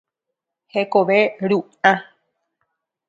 [0.77, 1.19] Hekove
[1.51, 1.93] ru'ã.